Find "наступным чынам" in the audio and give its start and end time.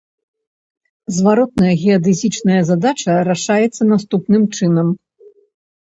3.93-4.87